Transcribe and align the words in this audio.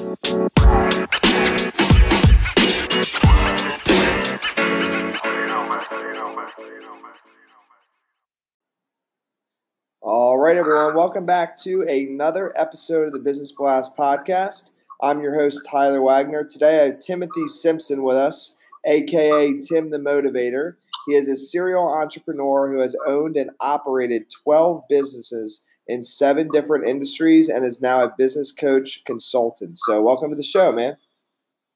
All 0.00 0.16
right, 10.38 10.56
everyone, 10.56 10.94
welcome 10.94 11.26
back 11.26 11.56
to 11.58 11.82
another 11.82 12.52
episode 12.56 13.08
of 13.08 13.12
the 13.12 13.18
Business 13.18 13.50
Blast 13.50 13.96
podcast. 13.96 14.70
I'm 15.02 15.20
your 15.20 15.34
host, 15.34 15.66
Tyler 15.68 16.00
Wagner. 16.00 16.44
Today 16.44 16.80
I 16.80 16.86
have 16.86 17.00
Timothy 17.00 17.48
Simpson 17.48 18.04
with 18.04 18.16
us, 18.16 18.54
aka 18.86 19.60
Tim 19.60 19.90
the 19.90 19.98
Motivator. 19.98 20.76
He 21.08 21.14
is 21.14 21.28
a 21.28 21.34
serial 21.34 21.88
entrepreneur 21.88 22.70
who 22.70 22.78
has 22.78 22.94
owned 23.04 23.36
and 23.36 23.50
operated 23.58 24.30
12 24.44 24.82
businesses 24.88 25.64
in 25.88 26.02
seven 26.02 26.48
different 26.52 26.86
industries 26.86 27.48
and 27.48 27.64
is 27.64 27.80
now 27.80 28.02
a 28.02 28.14
business 28.16 28.52
coach 28.52 29.02
consultant. 29.06 29.78
So, 29.78 30.02
welcome 30.02 30.30
to 30.30 30.36
the 30.36 30.42
show, 30.42 30.70
man. 30.70 30.96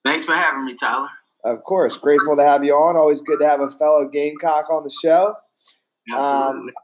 Thanks 0.05 0.27
for 0.27 0.35
having 0.35 0.65
me, 0.65 0.75
Tyler. 0.75 1.09
Of 1.45 1.65
course, 1.65 1.97
grateful 1.97 2.37
to 2.37 2.45
have 2.45 2.65
you 2.65 2.75
on. 2.75 2.97
Always 2.97 3.21
good 3.23 3.41
to 3.41 3.49
have 3.49 3.61
a 3.61 3.71
fellow 3.71 4.09
Gamecock 4.09 4.71
on 4.71 4.85
the 4.85 4.95
show. 5.03 5.35
Absolutely. 6.13 6.69
Um, 6.69 6.75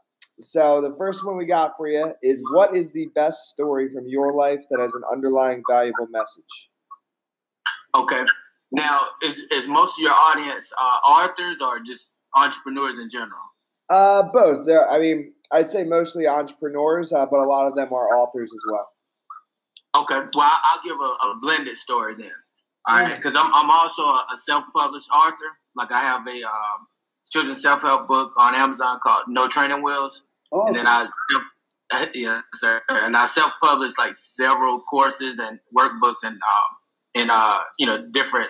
so 0.41 0.81
the 0.81 0.95
first 0.97 1.25
one 1.25 1.37
we 1.37 1.45
got 1.45 1.73
for 1.77 1.87
you 1.87 2.13
is 2.21 2.41
what 2.53 2.75
is 2.75 2.91
the 2.91 3.07
best 3.13 3.49
story 3.49 3.89
from 3.89 4.07
your 4.07 4.33
life 4.33 4.61
that 4.69 4.79
has 4.79 4.95
an 4.95 5.03
underlying 5.11 5.63
valuable 5.69 6.07
message? 6.11 6.69
okay. 7.95 8.23
Now, 8.71 8.99
is, 9.23 9.39
is 9.51 9.67
most 9.67 9.97
of 9.97 10.03
your 10.03 10.13
audience 10.13 10.71
uh, 10.79 10.99
authors 11.07 11.61
or 11.61 11.79
just 11.79 12.11
entrepreneurs 12.35 12.99
in 12.99 13.09
general? 13.09 13.41
Uh, 13.89 14.23
both. 14.23 14.65
There, 14.65 14.89
I 14.89 14.99
mean, 14.99 15.33
I'd 15.51 15.69
say 15.69 15.83
mostly 15.83 16.27
entrepreneurs, 16.27 17.11
uh, 17.11 17.25
but 17.25 17.39
a 17.39 17.45
lot 17.45 17.67
of 17.67 17.75
them 17.75 17.91
are 17.93 18.09
authors 18.09 18.53
as 18.53 18.63
well. 18.69 18.87
Okay. 20.03 20.27
Well, 20.35 20.59
I'll 20.71 20.83
give 20.83 20.97
a, 20.99 21.03
a 21.03 21.37
blended 21.41 21.77
story 21.77 22.15
then. 22.15 22.31
All 22.87 22.99
right. 22.99 23.15
Because 23.15 23.35
I'm, 23.35 23.51
I'm 23.53 23.69
also 23.69 24.03
a, 24.03 24.25
a 24.33 24.37
self 24.37 24.63
published 24.75 25.09
author. 25.11 25.35
Like, 25.75 25.91
I 25.91 26.01
have 26.01 26.27
a 26.27 26.43
um, 26.47 26.87
children's 27.29 27.61
self 27.61 27.81
help 27.81 28.07
book 28.07 28.33
on 28.37 28.55
Amazon 28.55 28.99
called 29.01 29.23
No 29.27 29.47
Training 29.47 29.83
Wheels. 29.83 30.25
And 30.51 30.75
then 30.75 30.87
I, 30.87 31.07
yeah, 32.13 32.41
sir, 32.53 32.79
and 32.89 33.15
I 33.15 33.25
self-published 33.25 33.97
like 33.97 34.13
several 34.13 34.81
courses 34.81 35.39
and 35.39 35.59
workbooks 35.77 36.23
and 36.23 36.35
um, 36.35 36.75
and 37.15 37.29
uh, 37.31 37.59
you 37.77 37.85
know, 37.85 38.07
different 38.11 38.49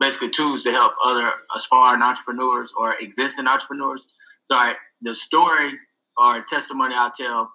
basically 0.00 0.30
tools 0.30 0.64
to 0.64 0.72
help 0.72 0.92
other 1.04 1.28
aspiring 1.54 2.02
entrepreneurs 2.02 2.72
or 2.78 2.94
existing 3.00 3.46
entrepreneurs. 3.46 4.08
So 4.44 4.56
I, 4.56 4.74
the 5.02 5.14
story 5.14 5.72
or 6.16 6.42
testimony 6.42 6.94
I'll 6.96 7.10
tell 7.10 7.52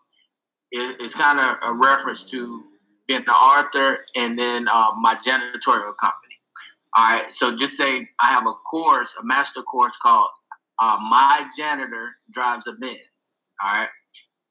is, 0.72 0.96
is 0.96 1.16
kind 1.16 1.40
of 1.40 1.58
a 1.64 1.74
reference 1.74 2.30
to 2.32 2.64
being 3.08 3.22
an 3.22 3.28
author 3.28 4.00
and 4.16 4.38
then 4.38 4.68
uh, 4.72 4.92
my 5.00 5.16
janitorial 5.16 5.96
company. 5.98 6.36
All 6.98 7.12
right, 7.12 7.26
so 7.30 7.56
just 7.56 7.78
say 7.78 8.08
I 8.22 8.28
have 8.28 8.48
a 8.48 8.54
course, 8.54 9.16
a 9.22 9.26
master 9.26 9.62
course 9.64 9.98
called 10.02 10.30
uh, 10.82 10.98
"My 11.02 11.46
Janitor 11.58 12.16
Drives 12.32 12.68
a 12.68 12.74
Benz." 12.74 13.38
All 13.62 13.70
right. 13.70 13.90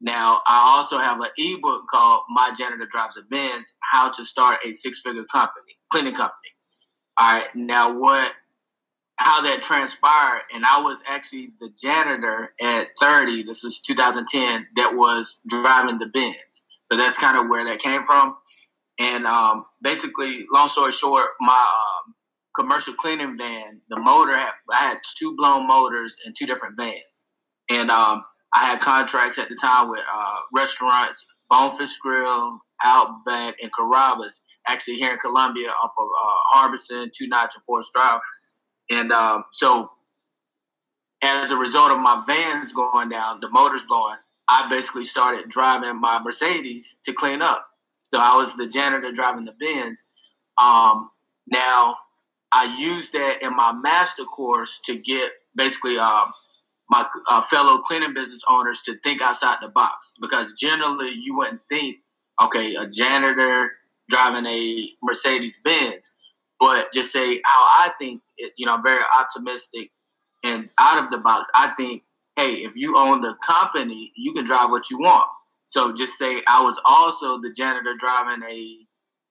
Now, 0.00 0.41
I 0.46 0.74
also 0.76 0.98
have 0.98 1.19
an 1.20 1.30
ebook 1.38 1.86
called 1.91 2.24
My 2.28 2.50
Janitor 2.56 2.86
Drives 2.91 3.16
a 3.16 3.22
Benz 3.22 3.74
How 3.80 4.10
to 4.10 4.24
Start 4.24 4.58
a 4.66 4.72
Six 4.72 5.00
Figure 5.00 5.24
Company, 5.24 5.72
Cleaning 5.91 6.14
Company. 6.14 6.34
All 7.19 7.38
right. 7.38 7.48
Now, 7.54 7.98
what, 7.98 8.34
how 9.16 9.42
that 9.42 9.62
transpired, 9.62 10.42
and 10.52 10.64
I 10.64 10.82
was 10.82 11.02
actually 11.06 11.50
the 11.60 11.70
janitor 11.80 12.52
at 12.60 12.90
30, 13.00 13.44
this 13.44 13.62
was 13.62 13.80
2010, 13.80 14.66
that 14.76 14.94
was 14.94 15.40
driving 15.46 15.98
the 15.98 16.10
Benz. 16.12 16.66
So 16.84 16.96
that's 16.96 17.18
kind 17.18 17.38
of 17.38 17.48
where 17.48 17.64
that 17.64 17.78
came 17.78 18.02
from. 18.04 18.36
And 18.98 19.26
um, 19.26 19.66
basically, 19.82 20.46
long 20.52 20.68
story 20.68 20.92
short, 20.92 21.30
my 21.40 21.52
um, 21.52 22.14
commercial 22.54 22.94
cleaning 22.94 23.36
van, 23.36 23.80
the 23.88 23.98
motor, 23.98 24.36
had, 24.36 24.52
I 24.70 24.76
had 24.76 24.98
two 25.16 25.34
blown 25.36 25.66
motors 25.66 26.16
and 26.26 26.34
two 26.36 26.46
different 26.46 26.76
vans. 26.76 27.24
And 27.70 27.91
um, 27.91 28.24
I 28.54 28.64
had 28.64 28.80
contracts 28.80 29.38
at 29.38 29.48
the 29.48 29.56
time 29.56 29.91
with 29.91 30.04
uh, 30.12 30.41
restaurants, 30.53 31.26
Bonefish 31.50 31.97
Grill, 31.98 32.58
Outback, 32.84 33.56
and 33.62 33.70
Carrabba's, 33.72 34.44
actually 34.69 34.97
here 34.97 35.12
in 35.12 35.19
Columbia 35.19 35.70
off 35.70 35.92
of 35.98 36.06
uh, 36.06 36.36
Harbison, 36.53 37.10
Two 37.14 37.28
Notch, 37.28 37.54
and 37.54 37.64
Forest 37.64 37.92
Drive. 37.94 38.20
And 38.91 39.12
um, 39.12 39.45
so, 39.50 39.91
as 41.22 41.50
a 41.50 41.56
result 41.56 41.91
of 41.91 42.00
my 42.00 42.22
vans 42.27 42.72
going 42.72 43.09
down, 43.09 43.41
the 43.41 43.50
motors 43.50 43.84
blowing, 43.84 44.17
I 44.49 44.69
basically 44.69 45.05
started 45.05 45.49
driving 45.49 46.00
my 46.00 46.21
Mercedes 46.22 46.99
to 47.05 47.12
clean 47.12 47.41
up. 47.41 47.67
So 48.11 48.19
I 48.21 48.37
was 48.37 48.55
the 48.55 48.69
janitor 48.69 49.11
driving 49.11 49.47
the 49.47 49.53
Benz. 49.53 50.06
Um, 50.59 51.11
now, 51.47 51.97
I 52.53 52.77
used 52.78 53.12
that 53.15 53.39
in 53.43 53.56
my 53.56 53.72
master 53.72 54.25
course 54.25 54.81
to 54.84 54.97
get 54.97 55.33
basically 55.56 55.99
um, 55.99 56.33
my 56.91 57.05
uh, 57.31 57.43
fellow 57.43 57.78
cleaning 57.78 58.15
business 58.15 58.43
owners 58.49 58.83
to 58.83 58.97
think 58.99 59.22
outside 59.22 59.59
the 59.62 59.71
box 59.71 60.15
because 60.21 60.53
generally 60.53 61.11
you 61.11 61.37
wouldn't 61.37 61.61
think, 61.69 61.97
okay, 62.43 62.75
a 62.75 62.87
janitor 62.87 63.72
driving 64.09 64.47
a 64.47 64.91
Mercedes 65.03 65.61
Benz, 65.65 66.16
but 66.60 66.92
just 66.92 67.12
say 67.12 67.41
how 67.44 67.62
I 67.62 67.91
think, 67.98 68.22
you 68.56 68.66
know, 68.66 68.81
very 68.82 69.03
optimistic 69.19 69.91
and 70.44 70.69
out 70.78 71.03
of 71.03 71.10
the 71.10 71.19
box. 71.19 71.50
I 71.54 71.72
think, 71.76 72.03
hey, 72.37 72.54
if 72.54 72.76
you 72.76 72.98
own 72.98 73.20
the 73.20 73.34
company, 73.47 74.12
you 74.16 74.32
can 74.32 74.44
drive 74.44 74.70
what 74.70 74.91
you 74.91 74.98
want. 74.98 75.28
So 75.66 75.94
just 75.94 76.19
say 76.19 76.42
I 76.47 76.62
was 76.62 76.81
also 76.84 77.41
the 77.41 77.50
janitor 77.50 77.94
driving 77.98 78.42
a 78.48 78.78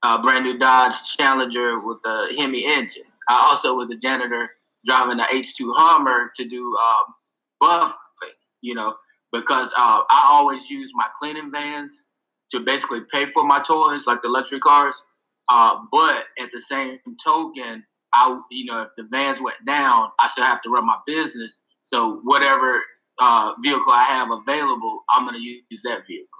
uh, 0.04 0.22
brand 0.22 0.44
new 0.46 0.58
Dodge 0.58 1.16
Challenger 1.18 1.80
with 1.80 2.00
a 2.06 2.34
Hemi 2.38 2.66
engine. 2.66 3.04
I 3.30 3.48
also 3.50 3.76
was 3.76 3.90
a 3.90 3.96
janitor 3.96 4.50
driving 4.86 5.20
an 5.20 5.26
H2 5.28 5.72
Hummer 5.76 6.32
to 6.36 6.46
do 6.46 6.76
um, 6.76 7.14
buffing, 7.62 8.34
you 8.62 8.76
know, 8.76 8.96
because 9.32 9.74
uh, 9.78 10.04
I 10.10 10.30
always 10.32 10.70
use 10.70 10.92
my 10.94 11.08
cleaning 11.18 11.52
vans 11.52 12.06
to 12.52 12.60
basically 12.60 13.02
pay 13.12 13.26
for 13.26 13.46
my 13.46 13.60
toys, 13.60 14.06
like 14.06 14.22
the 14.22 14.30
luxury 14.30 14.60
cars. 14.60 15.04
Uh, 15.50 15.78
but 15.92 16.26
at 16.40 16.50
the 16.54 16.60
same 16.60 17.00
token, 17.24 17.84
I, 18.14 18.40
you 18.52 18.66
know, 18.66 18.82
if 18.82 18.90
the 18.96 19.08
vans 19.12 19.42
went 19.42 19.58
down, 19.66 20.10
I 20.20 20.28
still 20.28 20.46
have 20.46 20.62
to 20.62 20.70
run 20.70 20.86
my 20.86 20.98
business. 21.06 21.62
So 21.82 22.22
whatever 22.24 22.80
uh, 23.20 23.54
vehicle 23.62 23.92
I 23.92 24.04
have 24.04 24.32
available, 24.32 25.04
I'm 25.10 25.28
going 25.28 25.40
to 25.40 25.44
use 25.44 25.82
that 25.84 26.06
vehicle. 26.08 26.28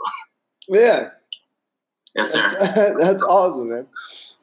Yeah. 0.70 1.10
yes, 2.16 2.32
sir. 2.32 2.50
That's 2.98 3.22
awesome, 3.22 3.70
man. 3.70 3.88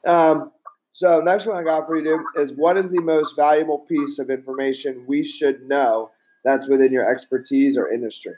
Um, 0.04 0.52
so 0.92 1.20
next 1.20 1.46
one 1.46 1.56
I 1.56 1.62
got 1.62 1.86
for 1.86 1.96
you 1.96 2.04
dude, 2.04 2.20
is 2.36 2.52
what 2.52 2.76
is 2.76 2.90
the 2.90 3.00
most 3.00 3.36
valuable 3.36 3.78
piece 3.78 4.18
of 4.18 4.28
information 4.28 5.06
we 5.06 5.24
should 5.24 5.62
know 5.62 6.10
that's 6.44 6.68
within 6.68 6.92
your 6.92 7.10
expertise 7.10 7.78
or 7.78 7.90
industry? 7.90 8.34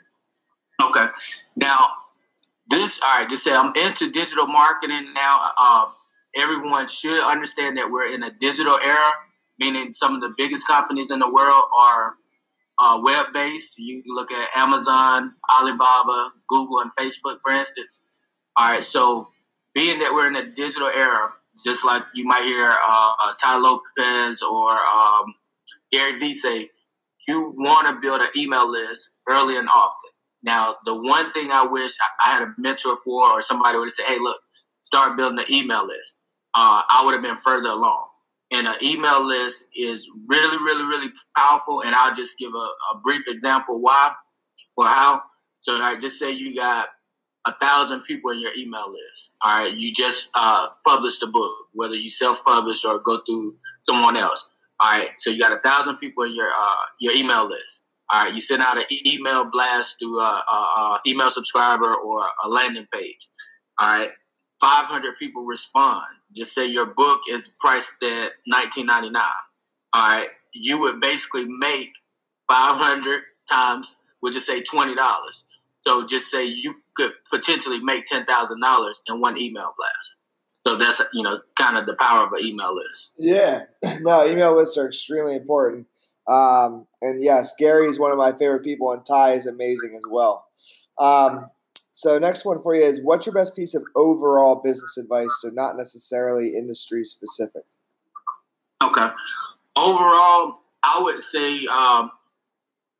Okay. 0.81 1.07
Now, 1.57 1.91
this, 2.69 3.01
all 3.01 3.19
right, 3.19 3.29
just 3.29 3.43
say 3.43 3.53
I'm 3.53 3.73
into 3.75 4.09
digital 4.09 4.47
marketing 4.47 5.13
now. 5.13 5.39
Um, 5.61 5.93
everyone 6.35 6.87
should 6.87 7.23
understand 7.29 7.77
that 7.77 7.89
we're 7.89 8.11
in 8.13 8.23
a 8.23 8.31
digital 8.31 8.77
era, 8.83 9.11
meaning 9.59 9.93
some 9.93 10.15
of 10.15 10.21
the 10.21 10.33
biggest 10.37 10.67
companies 10.67 11.11
in 11.11 11.19
the 11.19 11.29
world 11.29 11.63
are 11.77 12.13
uh, 12.79 12.99
web 13.03 13.27
based. 13.33 13.77
You 13.77 14.03
can 14.03 14.15
look 14.15 14.31
at 14.31 14.49
Amazon, 14.55 15.33
Alibaba, 15.49 16.31
Google, 16.47 16.79
and 16.79 16.91
Facebook, 16.95 17.37
for 17.41 17.51
instance. 17.51 18.03
All 18.57 18.69
right, 18.69 18.83
so 18.83 19.27
being 19.73 19.99
that 19.99 20.13
we're 20.13 20.27
in 20.27 20.35
a 20.35 20.51
digital 20.51 20.87
era, 20.87 21.31
just 21.63 21.85
like 21.85 22.03
you 22.15 22.25
might 22.25 22.43
hear 22.43 22.69
uh, 22.69 23.15
uh, 23.23 23.33
Tai 23.41 23.57
Lopez 23.59 24.41
or 24.41 24.71
um, 24.71 25.33
Gary 25.91 26.19
Vee 26.19 26.33
say, 26.33 26.69
you 27.27 27.53
want 27.57 27.87
to 27.87 28.01
build 28.01 28.21
an 28.21 28.27
email 28.35 28.69
list 28.69 29.11
early 29.29 29.57
and 29.57 29.69
often. 29.69 30.09
Now, 30.43 30.75
the 30.85 30.93
one 30.93 31.31
thing 31.31 31.49
I 31.51 31.65
wish 31.65 31.93
I 32.25 32.33
had 32.33 32.43
a 32.43 32.53
mentor 32.57 32.97
for 32.97 33.29
or 33.29 33.41
somebody 33.41 33.77
would 33.77 33.91
said, 33.91 34.05
hey, 34.05 34.19
look, 34.19 34.41
start 34.81 35.15
building 35.15 35.39
an 35.39 35.45
email 35.51 35.87
list. 35.87 36.19
Uh, 36.55 36.83
I 36.89 37.01
would 37.05 37.13
have 37.13 37.23
been 37.23 37.37
further 37.37 37.69
along. 37.69 38.07
And 38.51 38.67
an 38.67 38.75
email 38.83 39.25
list 39.25 39.67
is 39.75 40.09
really, 40.27 40.63
really, 40.63 40.85
really 40.85 41.11
powerful. 41.35 41.81
And 41.81 41.95
I'll 41.95 42.13
just 42.13 42.37
give 42.37 42.53
a, 42.53 42.57
a 42.57 42.99
brief 43.03 43.27
example 43.27 43.81
why 43.81 44.13
or 44.77 44.85
how. 44.85 45.23
So 45.59 45.73
I 45.81 45.97
just 45.97 46.19
say 46.19 46.31
you 46.31 46.55
got 46.55 46.89
a 47.45 47.53
thousand 47.53 48.01
people 48.01 48.31
in 48.31 48.39
your 48.39 48.51
email 48.57 48.91
list. 48.91 49.35
All 49.43 49.63
right, 49.63 49.73
you 49.73 49.91
just 49.93 50.29
uh, 50.35 50.67
published 50.85 51.23
a 51.23 51.27
book, 51.27 51.51
whether 51.73 51.95
you 51.95 52.09
self-publish 52.09 52.85
or 52.85 52.99
go 52.99 53.17
through 53.25 53.55
someone 53.79 54.17
else. 54.17 54.49
All 54.79 54.97
right, 54.97 55.09
so 55.17 55.29
you 55.29 55.39
got 55.39 55.51
a 55.51 55.59
thousand 55.61 55.97
people 55.97 56.23
in 56.23 56.35
your 56.35 56.51
uh, 56.57 56.85
your 56.99 57.13
email 57.15 57.47
list. 57.49 57.83
All 58.11 58.25
right, 58.25 58.33
you 58.33 58.39
send 58.39 58.61
out 58.61 58.77
an 58.77 58.83
e- 58.91 59.15
email 59.15 59.45
blast 59.45 59.99
through 59.99 60.19
a, 60.19 60.43
a, 60.51 60.55
a 60.55 60.95
email 61.07 61.29
subscriber 61.29 61.95
or 61.95 62.25
a 62.45 62.49
landing 62.49 62.87
page. 62.93 63.27
All 63.79 63.87
right, 63.99 64.11
five 64.63 64.85
hundred 64.85 65.17
people 65.17 65.43
respond. 65.43 66.05
Just 66.33 66.55
say 66.55 66.65
your 66.65 66.85
book 66.85 67.19
is 67.29 67.53
priced 67.59 68.01
at 68.01 68.31
nineteen 68.47 68.85
ninety 68.85 69.09
nine. 69.09 69.23
All 69.93 70.01
right, 70.01 70.27
you 70.53 70.79
would 70.79 71.01
basically 71.01 71.45
make 71.45 71.91
five 72.47 72.77
hundred 72.77 73.23
times, 73.51 74.01
we'll 74.21 74.31
just 74.31 74.47
say 74.47 74.61
twenty 74.61 74.95
dollars. 74.95 75.45
So 75.81 76.07
just 76.07 76.31
say 76.31 76.45
you 76.45 76.75
could 76.95 77.11
potentially 77.29 77.81
make 77.83 78.05
ten 78.05 78.23
thousand 78.23 78.61
dollars 78.61 79.01
in 79.09 79.19
one 79.19 79.37
email 79.37 79.75
blast. 79.77 80.15
So 80.65 80.77
that's 80.77 81.01
you 81.13 81.23
know 81.23 81.41
kind 81.59 81.77
of 81.77 81.85
the 81.85 81.95
power 81.95 82.25
of 82.25 82.31
an 82.31 82.45
email 82.45 82.73
list. 82.73 83.15
Yeah, 83.17 83.63
no, 84.01 84.25
email 84.25 84.55
lists 84.55 84.77
are 84.77 84.87
extremely 84.87 85.35
important. 85.35 85.87
Um, 86.25 86.87
and 87.01 87.21
yes, 87.21 87.53
Gary 87.59 87.87
is 87.87 87.99
one 87.99 88.11
of 88.11 88.17
my 88.17 88.31
favorite 88.31 88.63
people, 88.63 88.93
and 88.93 89.05
Tai 89.05 89.33
is 89.33 89.45
amazing 89.45 89.93
as 89.97 90.09
well. 90.09 90.45
Um, 90.97 91.49
so 91.93 92.17
next 92.17 92.43
one 92.43 92.61
for 92.63 92.73
you 92.73 92.81
is 92.81 92.99
what's 93.03 93.27
your 93.27 93.35
best 93.35 93.55
piece 93.55 93.75
of 93.75 93.83
overall 93.95 94.61
business 94.63 94.97
advice? 94.97 95.29
So 95.41 95.49
not 95.49 95.77
necessarily 95.77 96.57
industry 96.57 97.05
specific. 97.05 97.61
Okay. 98.83 99.07
Overall, 99.75 100.59
I 100.81 100.99
would 101.01 101.21
say 101.21 101.67
um, 101.67 102.11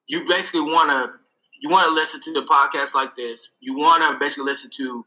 you 0.08 0.26
basically 0.28 0.62
want 0.62 0.92
to 0.92 1.12
you 1.60 1.70
want 1.70 1.88
to 1.88 1.94
listen 1.94 2.22
to 2.22 2.34
the 2.34 2.46
podcast 2.46 2.94
like 2.94 3.16
this. 3.16 3.52
You 3.62 3.76
want 3.78 4.04
to 4.04 4.20
basically 4.20 4.46
listen 4.46 4.70
to 4.76 5.04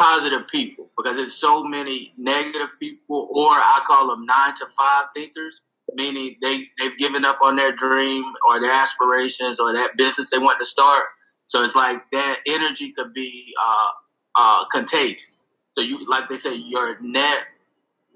positive 0.00 0.48
people 0.48 0.90
because 0.96 1.16
there's 1.16 1.34
so 1.34 1.62
many 1.62 2.12
negative 2.18 2.72
people, 2.80 3.28
or 3.30 3.50
I 3.50 3.80
call 3.86 4.08
them 4.08 4.26
nine 4.26 4.54
to 4.56 4.66
five 4.76 5.06
thinkers, 5.14 5.62
meaning 5.94 6.34
they 6.42 6.64
they've 6.80 6.98
given 6.98 7.24
up 7.24 7.38
on 7.44 7.54
their 7.54 7.70
dream 7.70 8.24
or 8.48 8.60
their 8.60 8.72
aspirations 8.72 9.60
or 9.60 9.72
that 9.72 9.96
business 9.96 10.30
they 10.30 10.38
want 10.38 10.58
to 10.58 10.64
start. 10.64 11.04
So 11.50 11.64
it's 11.64 11.74
like 11.74 12.08
that 12.12 12.38
energy 12.46 12.92
could 12.92 13.12
be 13.12 13.52
uh, 13.60 13.88
uh, 14.38 14.64
contagious. 14.70 15.46
So 15.76 15.82
you, 15.82 16.08
like 16.08 16.28
they 16.28 16.36
say, 16.36 16.54
your 16.54 17.00
net 17.00 17.44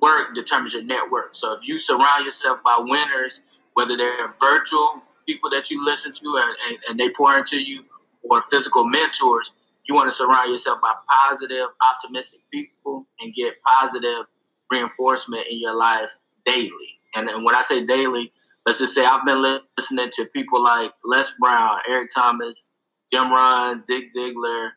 work 0.00 0.36
determines 0.36 0.72
your 0.72 0.84
network. 0.84 1.34
So 1.34 1.56
if 1.56 1.66
you 1.66 1.76
surround 1.76 2.25
yourself 2.25 2.62
by 2.62 2.78
winners, 2.78 3.42
whether 3.75 3.96
they're 3.96 4.34
virtual 4.40 5.02
people 5.26 5.50
that 5.50 5.69
you 5.69 5.84
listen 5.84 6.12
to 6.12 6.44
and, 6.44 6.56
and, 6.69 6.78
and 6.90 7.00
they 7.00 7.10
pour 7.10 7.36
into 7.36 7.60
you, 7.60 7.82
or 8.22 8.40
physical 8.40 8.86
mentors, 8.86 9.56
you 9.88 9.96
want 9.96 10.08
to 10.08 10.14
surround 10.14 10.48
yourself 10.48 10.81
by 10.81 10.94
positive, 11.28 11.66
optimistic 11.92 12.40
people 12.52 13.04
and 13.20 13.34
get 13.34 13.56
positive 13.64 14.26
reinforcement 14.70 15.44
in 15.50 15.60
your 15.60 15.76
life 15.76 16.10
daily. 16.46 17.00
And, 17.16 17.28
and 17.28 17.44
when 17.44 17.56
I 17.56 17.62
say 17.62 17.84
daily, 17.84 18.32
let's 18.64 18.78
just 18.78 18.94
say 18.94 19.04
I've 19.04 19.26
been 19.26 19.42
listening 19.76 20.08
to 20.12 20.25
people 20.26 20.62
like 20.62 20.92
Les 21.04 21.32
Brown, 21.40 21.81
Eric 21.88 22.10
Thomas, 22.14 22.70
Jim 23.12 23.31
Rohn, 23.31 23.83
Zig 23.83 24.06
Ziglar, 24.17 24.71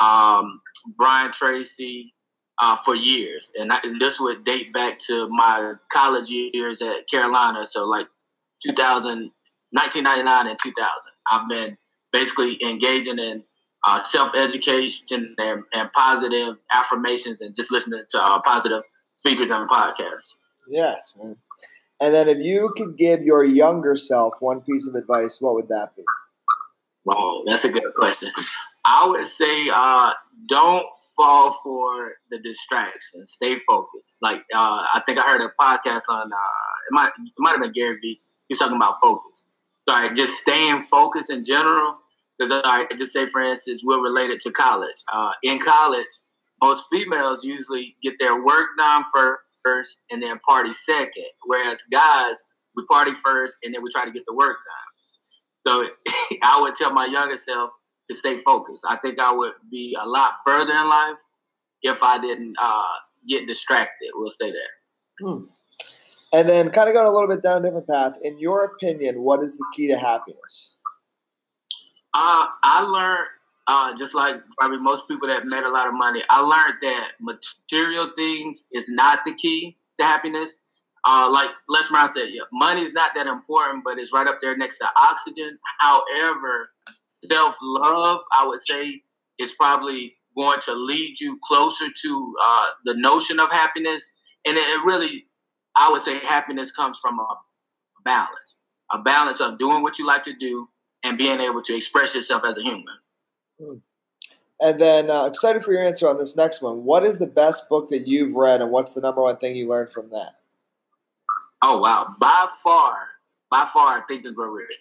um, 0.00 0.60
Brian 0.96 1.32
Tracy 1.32 2.12
uh, 2.60 2.76
for 2.76 2.94
years. 2.94 3.50
And, 3.58 3.72
I, 3.72 3.78
and, 3.84 4.00
this 4.00 4.20
would 4.20 4.44
date 4.44 4.72
back 4.72 4.98
to 5.00 5.28
my 5.30 5.74
college 5.92 6.30
years 6.30 6.82
at 6.82 7.08
Carolina. 7.10 7.66
So, 7.68 7.86
like 7.86 8.06
2000, 8.64 9.30
1999 9.70 10.48
and 10.48 10.58
2000. 10.62 10.90
I've 11.30 11.48
been 11.48 11.78
basically 12.12 12.62
engaging 12.62 13.18
in 13.18 13.42
uh, 13.86 14.02
self 14.02 14.34
education 14.36 15.34
and, 15.38 15.64
and, 15.74 15.92
positive 15.92 16.56
affirmations 16.72 17.40
and 17.40 17.54
just 17.54 17.72
listening 17.72 18.02
to 18.10 18.18
uh, 18.22 18.40
positive 18.42 18.82
speakers 19.16 19.50
on 19.50 19.66
podcasts. 19.66 20.36
Yes. 20.68 21.16
And 22.00 22.14
then 22.14 22.28
if 22.28 22.38
you 22.38 22.72
could 22.76 22.96
give 22.96 23.22
your 23.22 23.44
younger 23.44 23.96
self 23.96 24.34
one 24.40 24.60
piece 24.60 24.86
of 24.86 24.94
advice, 24.94 25.38
what 25.40 25.54
would 25.54 25.68
that 25.68 25.90
be? 25.96 26.02
Oh, 27.08 27.42
that's 27.46 27.64
a 27.64 27.72
good 27.72 27.94
question. 27.96 28.30
I 28.84 29.08
would 29.08 29.24
say 29.24 29.68
uh, 29.72 30.12
don't 30.46 30.86
fall 31.16 31.52
for 31.62 32.12
the 32.30 32.38
distractions. 32.38 33.32
Stay 33.32 33.58
focused. 33.58 34.18
Like 34.22 34.38
uh, 34.54 34.86
I 34.94 35.02
think 35.06 35.18
I 35.18 35.22
heard 35.22 35.40
a 35.40 35.50
podcast 35.60 36.02
on 36.08 36.32
uh, 36.32 36.36
it 36.88 36.92
might 36.92 37.10
it 37.18 37.32
might 37.38 37.52
have 37.52 37.62
been 37.62 37.72
Gary 37.72 37.98
Vee. 38.00 38.20
He's 38.48 38.58
talking 38.58 38.76
about 38.76 38.96
focus. 39.00 39.44
So 39.88 40.08
just 40.14 40.38
staying 40.38 40.82
focused 40.82 41.30
in 41.30 41.42
general 41.42 41.96
because 42.38 42.62
I 42.64 42.86
just 42.96 43.12
say, 43.12 43.26
for 43.26 43.40
instance, 43.40 43.82
we're 43.84 44.00
related 44.02 44.40
to 44.40 44.52
college. 44.52 44.96
Uh, 45.12 45.32
in 45.42 45.58
college, 45.58 46.06
most 46.62 46.86
females 46.90 47.44
usually 47.44 47.96
get 48.02 48.14
their 48.20 48.44
work 48.44 48.68
done 48.78 49.04
first 49.64 50.02
and 50.10 50.22
then 50.22 50.38
party 50.40 50.72
second, 50.72 51.24
whereas 51.46 51.82
guys 51.90 52.44
we 52.76 52.84
party 52.86 53.12
first 53.12 53.56
and 53.64 53.74
then 53.74 53.82
we 53.82 53.90
try 53.90 54.04
to 54.04 54.12
get 54.12 54.24
the 54.26 54.34
work 54.34 54.56
done. 54.64 54.91
So 55.66 55.88
I 56.42 56.60
would 56.60 56.74
tell 56.74 56.92
my 56.92 57.06
younger 57.06 57.36
self 57.36 57.70
to 58.08 58.14
stay 58.14 58.36
focused. 58.38 58.84
I 58.88 58.96
think 58.96 59.18
I 59.18 59.32
would 59.32 59.52
be 59.70 59.96
a 60.00 60.06
lot 60.06 60.34
further 60.44 60.72
in 60.72 60.88
life 60.88 61.18
if 61.82 62.02
I 62.02 62.18
didn't 62.18 62.56
uh, 62.60 62.94
get 63.28 63.46
distracted. 63.46 64.10
We'll 64.14 64.30
say 64.30 64.50
that. 64.50 64.68
Hmm. 65.20 65.44
And 66.34 66.48
then, 66.48 66.70
kind 66.70 66.88
of 66.88 66.94
going 66.94 67.06
a 67.06 67.12
little 67.12 67.28
bit 67.28 67.42
down 67.42 67.62
a 67.62 67.64
different 67.64 67.86
path. 67.86 68.16
In 68.22 68.38
your 68.38 68.64
opinion, 68.64 69.20
what 69.20 69.42
is 69.42 69.58
the 69.58 69.66
key 69.76 69.88
to 69.88 69.98
happiness? 69.98 70.76
Uh, 72.14 72.46
I 72.62 72.82
learned, 72.82 73.28
uh, 73.66 73.94
just 73.94 74.14
like 74.14 74.36
probably 74.58 74.78
most 74.78 75.08
people 75.08 75.28
that 75.28 75.44
made 75.44 75.64
a 75.64 75.70
lot 75.70 75.86
of 75.86 75.94
money, 75.94 76.22
I 76.30 76.40
learned 76.40 76.78
that 76.82 77.12
material 77.20 78.08
things 78.16 78.66
is 78.72 78.88
not 78.88 79.20
the 79.26 79.34
key 79.34 79.76
to 79.98 80.04
happiness. 80.04 80.58
Uh, 81.04 81.28
like 81.32 81.50
Les 81.68 81.88
Brown 81.88 82.08
said, 82.08 82.28
yeah, 82.30 82.42
money 82.52 82.82
is 82.82 82.92
not 82.92 83.10
that 83.16 83.26
important, 83.26 83.82
but 83.84 83.98
it's 83.98 84.12
right 84.12 84.26
up 84.26 84.38
there 84.40 84.56
next 84.56 84.78
to 84.78 84.88
oxygen. 84.96 85.58
However, 85.80 86.70
self 87.24 87.56
love, 87.62 88.20
I 88.32 88.46
would 88.46 88.60
say, 88.60 89.02
is 89.38 89.52
probably 89.52 90.14
going 90.36 90.60
to 90.60 90.74
lead 90.74 91.20
you 91.20 91.38
closer 91.44 91.86
to 92.02 92.34
uh, 92.40 92.66
the 92.84 92.94
notion 92.94 93.40
of 93.40 93.50
happiness. 93.50 94.10
And 94.46 94.56
it, 94.56 94.60
it 94.60 94.84
really, 94.84 95.26
I 95.76 95.90
would 95.90 96.02
say, 96.02 96.18
happiness 96.20 96.70
comes 96.70 96.98
from 96.98 97.18
a 97.18 97.36
balance, 98.04 98.58
a 98.92 99.02
balance 99.02 99.40
of 99.40 99.58
doing 99.58 99.82
what 99.82 99.98
you 99.98 100.06
like 100.06 100.22
to 100.22 100.34
do 100.34 100.68
and 101.02 101.18
being 101.18 101.40
able 101.40 101.62
to 101.62 101.74
express 101.74 102.14
yourself 102.14 102.44
as 102.44 102.58
a 102.58 102.62
human. 102.62 102.84
Hmm. 103.60 103.74
And 104.60 104.80
then, 104.80 105.10
uh, 105.10 105.24
excited 105.24 105.64
for 105.64 105.72
your 105.72 105.82
answer 105.82 106.08
on 106.08 106.18
this 106.18 106.36
next 106.36 106.62
one. 106.62 106.84
What 106.84 107.02
is 107.02 107.18
the 107.18 107.26
best 107.26 107.68
book 107.68 107.88
that 107.88 108.06
you've 108.06 108.34
read, 108.34 108.60
and 108.60 108.70
what's 108.70 108.94
the 108.94 109.00
number 109.00 109.20
one 109.20 109.36
thing 109.38 109.56
you 109.56 109.68
learned 109.68 109.90
from 109.90 110.10
that? 110.10 110.34
Oh 111.62 111.78
wow! 111.78 112.14
By 112.18 112.48
far, 112.62 112.96
by 113.50 113.68
far, 113.72 114.04
Think 114.08 114.24
and 114.26 114.34
Grow 114.34 114.50
Rich. 114.50 114.74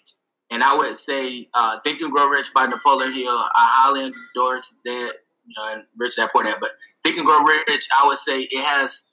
And 0.52 0.64
I 0.64 0.76
would 0.76 0.98
say 0.98 1.48
uh, 1.54 1.80
Think 1.82 2.02
and 2.02 2.12
Grow 2.12 2.28
Rich 2.28 2.54
by 2.54 2.66
Napoleon 2.66 3.14
Hill. 3.14 3.38
I 3.38 3.50
highly 3.56 4.02
endorse 4.06 4.76
that. 4.86 5.14
You 5.46 5.54
know, 5.58 5.74
and 5.74 5.84
Rich 5.98 6.16
that 6.18 6.32
point. 6.32 6.48
But 6.60 6.72
Think 7.04 7.18
and 7.18 7.26
Grow 7.26 7.44
Rich, 7.44 7.88
I 7.98 8.08
would 8.08 8.18
say 8.18 8.42
it 8.42 8.64
has 8.64 9.06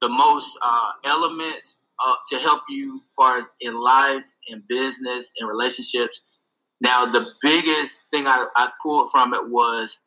the 0.00 0.08
most 0.08 0.58
uh, 0.62 0.90
elements 1.04 1.78
uh, 2.04 2.14
to 2.28 2.38
help 2.38 2.62
you 2.68 3.02
as 3.08 3.14
far 3.14 3.36
as 3.36 3.52
in 3.60 3.80
life, 3.80 4.24
in 4.48 4.62
business, 4.68 5.32
in 5.40 5.46
relationships 5.46 6.40
now, 6.80 7.04
the 7.04 7.26
biggest 7.42 8.04
thing 8.10 8.26
I, 8.26 8.46
I 8.56 8.70
pulled 8.82 9.10
from 9.10 9.34
it 9.34 9.50
was, 9.50 10.00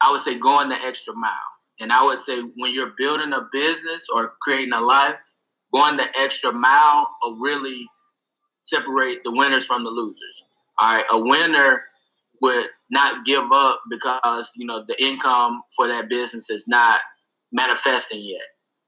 I 0.00 0.10
would 0.10 0.20
say, 0.20 0.38
going 0.38 0.68
the 0.68 0.76
extra 0.84 1.14
mile. 1.14 1.30
And 1.80 1.92
I 1.92 2.04
would 2.04 2.18
say, 2.18 2.40
when 2.56 2.74
you're 2.74 2.94
building 2.98 3.32
a 3.32 3.48
business 3.52 4.08
or 4.12 4.34
creating 4.42 4.72
a 4.72 4.80
life, 4.80 5.14
going 5.72 5.96
the 5.96 6.08
extra 6.18 6.52
mile 6.52 7.08
will 7.22 7.36
really 7.36 7.86
separate 8.62 9.22
the 9.24 9.32
winners 9.32 9.66
from 9.66 9.84
the 9.84 9.90
losers. 9.90 10.44
All 10.78 10.94
right, 10.96 11.04
a 11.12 11.18
winner 11.18 11.84
would 12.42 12.66
not 12.90 13.24
give 13.24 13.50
up 13.52 13.82
because 13.90 14.50
you 14.56 14.66
know 14.66 14.84
the 14.86 15.00
income 15.02 15.62
for 15.74 15.88
that 15.88 16.08
business 16.08 16.50
is 16.50 16.68
not 16.68 17.00
manifesting 17.52 18.22
yet. 18.22 18.42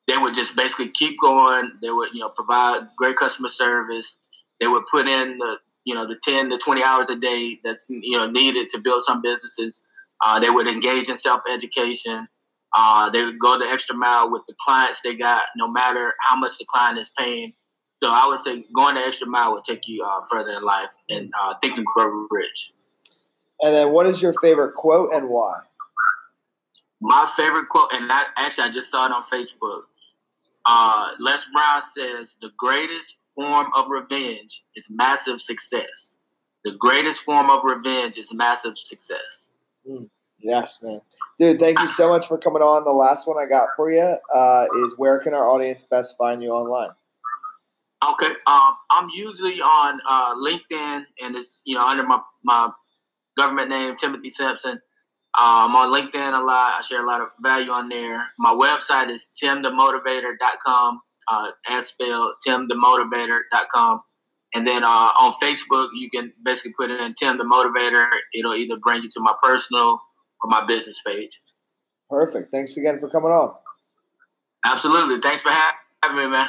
They 0.06 0.16
would 0.16 0.34
just 0.34 0.56
basically 0.56 0.90
keep 0.90 1.18
going. 1.20 1.72
They 1.82 1.90
would 1.90 2.12
you 2.12 2.20
know 2.20 2.30
provide 2.30 2.80
great 2.96 3.16
customer 3.16 3.48
service. 3.48 4.18
They 4.60 4.66
would 4.66 4.84
put 4.90 5.06
in 5.06 5.38
the 5.38 5.58
you 5.88 5.94
know 5.94 6.04
the 6.04 6.18
10 6.22 6.50
to 6.50 6.58
20 6.58 6.82
hours 6.82 7.08
a 7.08 7.16
day 7.16 7.58
that's 7.64 7.86
you 7.88 8.16
know 8.18 8.26
needed 8.30 8.68
to 8.68 8.78
build 8.78 9.04
some 9.04 9.22
businesses 9.22 9.82
uh, 10.24 10.38
they 10.38 10.50
would 10.50 10.68
engage 10.68 11.08
in 11.08 11.16
self-education 11.16 12.28
uh, 12.74 13.10
they 13.10 13.24
would 13.24 13.38
go 13.38 13.58
the 13.58 13.66
extra 13.66 13.96
mile 13.96 14.30
with 14.30 14.42
the 14.46 14.54
clients 14.64 15.00
they 15.00 15.14
got 15.14 15.42
no 15.56 15.70
matter 15.70 16.14
how 16.20 16.36
much 16.36 16.58
the 16.58 16.66
client 16.66 16.98
is 16.98 17.10
paying. 17.10 17.52
So 18.02 18.10
i 18.10 18.26
would 18.28 18.38
say 18.38 18.64
going 18.74 18.94
the 18.94 19.00
extra 19.00 19.28
mile 19.28 19.54
would 19.54 19.64
take 19.64 19.88
you 19.88 20.04
uh, 20.04 20.20
further 20.30 20.52
in 20.52 20.62
life 20.62 20.94
and 21.10 21.32
uh, 21.40 21.54
think 21.60 21.76
and 21.76 21.86
grow 21.86 22.26
rich. 22.30 22.72
And 23.60 23.74
then 23.74 23.92
what 23.92 24.06
is 24.06 24.22
your 24.22 24.34
favorite 24.40 24.74
quote 24.74 25.12
and 25.12 25.28
why? 25.28 25.54
My 27.00 27.28
favorite 27.36 27.68
quote 27.68 27.92
and 27.92 28.08
that 28.10 28.28
actually 28.36 28.68
i 28.68 28.70
just 28.70 28.90
saw 28.90 29.06
it 29.06 29.12
on 29.12 29.22
facebook. 29.24 29.82
Uh, 30.66 31.12
les 31.18 31.46
brown 31.52 31.80
says 31.80 32.36
the 32.42 32.50
greatest 32.58 33.20
form 33.34 33.68
of 33.74 33.86
revenge 33.88 34.64
is 34.76 34.88
massive 34.90 35.40
success. 35.40 36.18
The 36.64 36.72
greatest 36.72 37.22
form 37.22 37.50
of 37.50 37.64
revenge 37.64 38.18
is 38.18 38.34
massive 38.34 38.76
success. 38.76 39.50
Mm, 39.88 40.10
yes, 40.40 40.78
man. 40.82 41.00
Dude, 41.38 41.58
thank 41.58 41.80
you 41.80 41.86
so 41.88 42.08
much 42.08 42.26
for 42.26 42.38
coming 42.38 42.62
on. 42.62 42.84
The 42.84 42.90
last 42.90 43.26
one 43.26 43.36
I 43.36 43.48
got 43.48 43.68
for 43.76 43.90
you 43.90 44.16
uh, 44.34 44.66
is 44.84 44.94
where 44.96 45.18
can 45.18 45.34
our 45.34 45.48
audience 45.48 45.82
best 45.82 46.16
find 46.16 46.42
you 46.42 46.50
online? 46.50 46.90
Okay, 48.08 48.32
um, 48.46 48.76
I'm 48.90 49.08
usually 49.12 49.60
on 49.60 50.00
uh, 50.08 50.34
LinkedIn, 50.36 51.04
and 51.22 51.34
it's 51.34 51.60
you 51.64 51.74
know 51.74 51.86
under 51.86 52.04
my 52.04 52.20
my 52.44 52.70
government 53.36 53.70
name 53.70 53.96
Timothy 53.96 54.28
Simpson. 54.28 54.80
Um, 55.38 55.70
I'm 55.70 55.76
on 55.76 55.88
LinkedIn 55.88 56.32
a 56.32 56.44
lot. 56.44 56.74
I 56.76 56.80
share 56.82 57.02
a 57.02 57.06
lot 57.06 57.20
of 57.20 57.28
value 57.40 57.70
on 57.70 57.88
there. 57.88 58.24
My 58.38 58.52
website 58.52 59.10
is 59.10 59.28
timthemotivator.com 59.42 61.00
uh, 61.28 61.50
as 61.68 61.88
spelled 61.88 62.34
timthemotivator.com. 62.46 64.00
And 64.54 64.66
then 64.66 64.82
uh, 64.82 65.10
on 65.20 65.32
Facebook, 65.42 65.88
you 65.94 66.08
can 66.10 66.32
basically 66.42 66.72
put 66.76 66.90
in 66.90 67.14
Tim 67.14 67.36
the 67.36 67.44
Motivator. 67.44 68.06
It'll 68.34 68.54
either 68.54 68.78
bring 68.78 69.02
you 69.02 69.08
to 69.10 69.20
my 69.20 69.34
personal 69.42 70.00
on 70.42 70.50
my 70.50 70.64
business 70.64 71.00
page. 71.06 71.40
Perfect. 72.10 72.50
Thanks 72.52 72.76
again 72.76 72.98
for 73.00 73.08
coming 73.08 73.30
on. 73.30 73.54
Absolutely. 74.64 75.20
Thanks 75.20 75.42
for 75.42 75.50
having 75.50 76.18
me, 76.18 76.28
man. 76.28 76.48